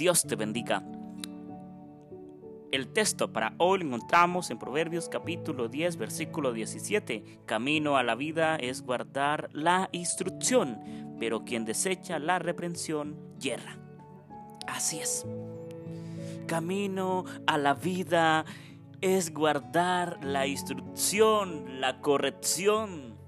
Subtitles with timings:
[0.00, 0.82] Dios te bendiga.
[2.72, 7.40] El texto para hoy lo encontramos en Proverbios capítulo 10, versículo 17.
[7.44, 10.80] Camino a la vida es guardar la instrucción,
[11.20, 13.76] pero quien desecha la reprensión yerra.
[14.66, 15.26] Así es.
[16.46, 18.46] Camino a la vida
[19.02, 23.18] es guardar la instrucción, la corrección,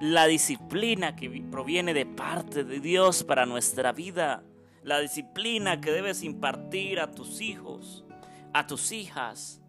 [0.00, 4.42] la disciplina que proviene de parte de Dios para nuestra vida
[4.86, 8.04] la disciplina que debes impartir a tus hijos,
[8.52, 9.60] a tus hijas,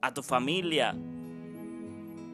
[0.00, 0.96] a tu familia.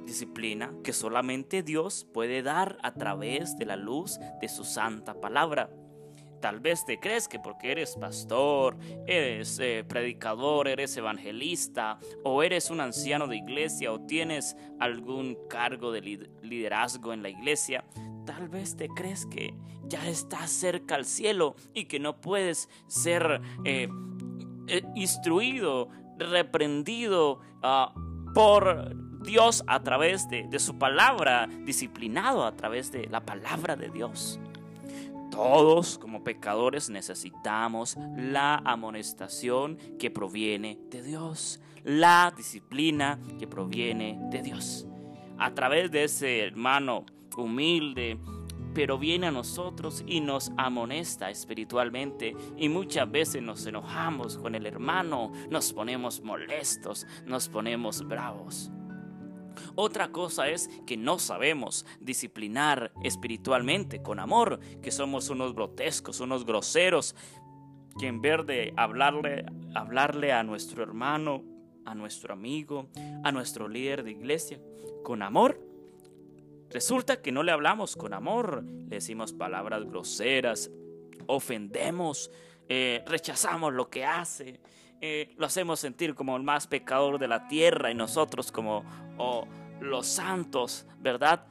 [0.07, 5.69] Disciplina que solamente Dios puede dar a través de la luz de su santa palabra.
[6.43, 12.69] Tal vez te crees que porque eres pastor, eres eh, predicador, eres evangelista o eres
[12.69, 16.01] un anciano de iglesia o tienes algún cargo de
[16.43, 17.85] liderazgo en la iglesia,
[18.27, 23.41] tal vez te crees que ya estás cerca al cielo y que no puedes ser
[23.65, 23.89] eh,
[24.67, 27.95] eh, instruido, reprendido ah,
[28.35, 34.41] por Dios a través de su palabra, disciplinado a través de la palabra de Dios.
[35.33, 44.43] Todos como pecadores necesitamos la amonestación que proviene de Dios, la disciplina que proviene de
[44.43, 44.87] Dios.
[45.39, 48.19] A través de ese hermano humilde,
[48.75, 54.67] pero viene a nosotros y nos amonesta espiritualmente y muchas veces nos enojamos con el
[54.67, 58.71] hermano, nos ponemos molestos, nos ponemos bravos.
[59.75, 66.45] Otra cosa es que no sabemos disciplinar espiritualmente con amor, que somos unos grotescos, unos
[66.45, 67.15] groseros,
[67.99, 69.45] que en vez de hablarle,
[69.75, 71.43] hablarle a nuestro hermano,
[71.85, 72.89] a nuestro amigo,
[73.25, 74.61] a nuestro líder de iglesia,
[75.03, 75.61] con amor,
[76.71, 80.71] resulta que no le hablamos con amor, le decimos palabras groseras,
[81.27, 82.31] ofendemos,
[82.69, 84.61] eh, rechazamos lo que hace,
[85.05, 88.85] eh, lo hacemos sentir como el más pecador de la tierra y nosotros como
[89.19, 89.49] oh,
[89.81, 91.45] los santos, ¿verdad?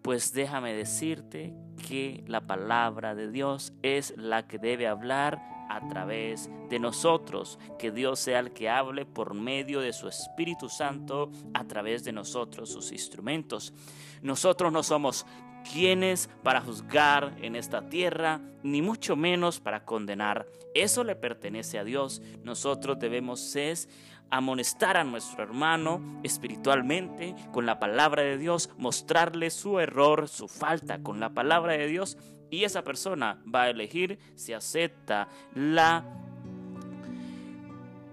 [0.00, 1.52] Pues déjame decirte
[1.86, 7.90] que la palabra de Dios es la que debe hablar a través de nosotros, que
[7.90, 12.72] Dios sea el que hable por medio de su Espíritu Santo a través de nosotros,
[12.72, 13.74] sus instrumentos.
[14.22, 15.26] Nosotros no somos
[15.70, 20.46] quienes para juzgar en esta tierra, ni mucho menos para condenar.
[20.74, 22.22] Eso le pertenece a Dios.
[22.42, 23.88] Nosotros debemos es
[24.30, 31.02] amonestar a nuestro hermano espiritualmente con la palabra de Dios, mostrarle su error, su falta
[31.02, 32.18] con la palabra de Dios
[32.50, 36.04] y esa persona va a elegir si acepta la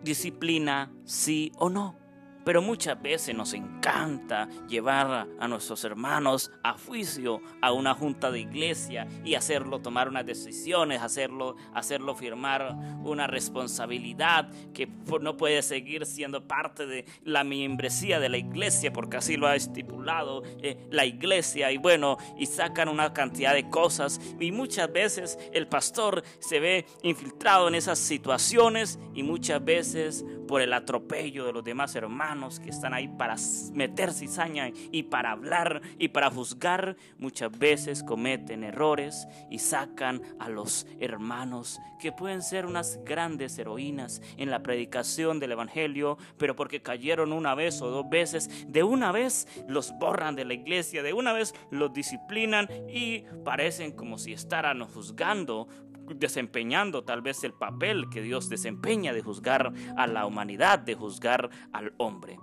[0.04, 2.05] disciplina sí o no.
[2.46, 8.42] Pero muchas veces nos encanta llevar a nuestros hermanos a juicio, a una junta de
[8.42, 14.88] iglesia y hacerlo tomar unas decisiones, hacerlo, hacerlo firmar una responsabilidad que
[15.22, 19.56] no puede seguir siendo parte de la membresía de la iglesia porque así lo ha
[19.56, 21.72] estipulado eh, la iglesia.
[21.72, 24.22] Y bueno, y sacan una cantidad de cosas.
[24.40, 30.62] Y muchas veces el pastor se ve infiltrado en esas situaciones y muchas veces por
[30.62, 33.36] el atropello de los demás hermanos que están ahí para
[33.74, 40.50] meter cizaña y para hablar y para juzgar, muchas veces cometen errores y sacan a
[40.50, 46.82] los hermanos que pueden ser unas grandes heroínas en la predicación del Evangelio, pero porque
[46.82, 51.14] cayeron una vez o dos veces, de una vez los borran de la iglesia, de
[51.14, 55.68] una vez los disciplinan y parecen como si estaran juzgando
[56.16, 61.50] desempeñando tal vez el papel que Dios desempeña de juzgar a la humanidad, de juzgar
[61.72, 62.38] al hombre.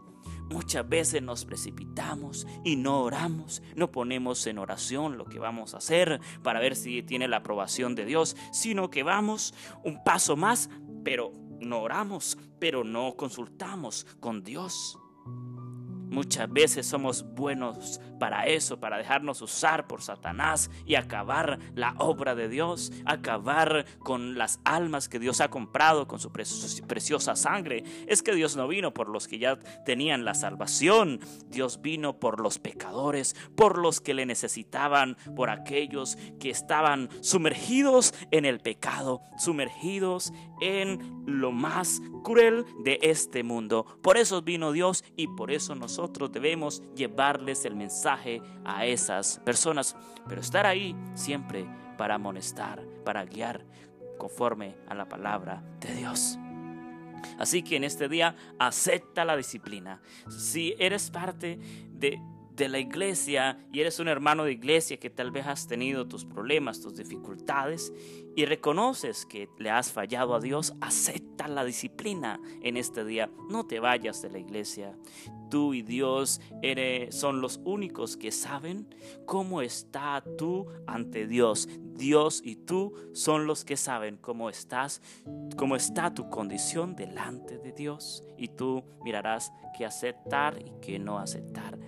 [0.50, 5.78] Muchas veces nos precipitamos y no oramos, no ponemos en oración lo que vamos a
[5.78, 10.68] hacer para ver si tiene la aprobación de Dios, sino que vamos un paso más,
[11.04, 14.98] pero no oramos, pero no consultamos con Dios.
[16.12, 22.34] Muchas veces somos buenos para eso, para dejarnos usar por Satanás y acabar la obra
[22.34, 27.82] de Dios, acabar con las almas que Dios ha comprado con su preciosa sangre.
[28.06, 32.40] Es que Dios no vino por los que ya tenían la salvación, Dios vino por
[32.40, 39.22] los pecadores, por los que le necesitaban, por aquellos que estaban sumergidos en el pecado,
[39.38, 40.30] sumergidos
[40.60, 43.86] en lo más cruel de este mundo.
[44.02, 49.38] Por eso vino Dios y por eso nosotros nosotros debemos llevarles el mensaje a esas
[49.44, 49.94] personas,
[50.28, 51.64] pero estar ahí siempre
[51.96, 53.64] para amonestar, para guiar
[54.18, 56.40] conforme a la palabra de Dios.
[57.38, 60.00] Así que en este día acepta la disciplina.
[60.28, 61.60] Si eres parte
[61.92, 62.20] de
[62.56, 66.24] de la iglesia y eres un hermano de iglesia que tal vez has tenido tus
[66.24, 67.92] problemas, tus dificultades
[68.34, 73.30] y reconoces que le has fallado a Dios, acepta la disciplina en este día.
[73.48, 74.96] No te vayas de la iglesia.
[75.50, 78.86] Tú y Dios eres, son los únicos que saben
[79.26, 81.68] cómo está tú ante Dios.
[81.94, 85.02] Dios y tú son los que saben cómo estás,
[85.56, 88.24] cómo está tu condición delante de Dios.
[88.38, 91.78] Y tú mirarás qué aceptar y qué no aceptar.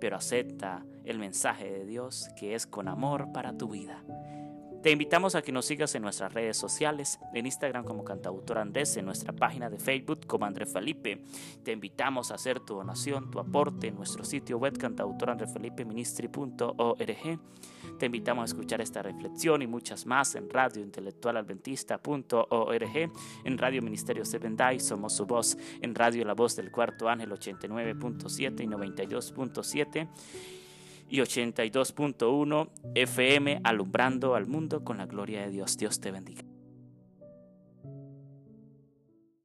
[0.00, 4.02] Pero acepta el mensaje de Dios que es con amor para tu vida.
[4.82, 8.96] Te invitamos a que nos sigas en nuestras redes sociales, en Instagram como Cantautor Andrés,
[8.96, 11.22] en nuestra página de Facebook como André Felipe.
[11.62, 17.40] Te invitamos a hacer tu donación, tu aporte en nuestro sitio web cantautorandrefelipeministry.org.
[17.98, 23.12] Te invitamos a escuchar esta reflexión y muchas más en Radio radiointelectualadventista.org,
[23.44, 27.32] en Radio Ministerio Seven Day, Somos Su Voz, en Radio La Voz del Cuarto Ángel
[27.32, 30.08] 89.7 y 92.7
[31.10, 35.76] y 82.1 FM alumbrando al mundo con la gloria de Dios.
[35.76, 36.49] Dios te bendiga.